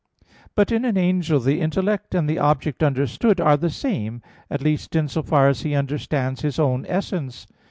[0.55, 4.95] But in an angel the intellect and the object understood are the same, at least
[4.95, 7.45] in so far as he understands his own essence.